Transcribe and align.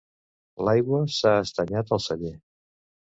L'aigua 0.67 1.01
s'ha 1.17 1.35
estanyat 1.49 1.93
al 1.99 2.03
celler. 2.07 2.37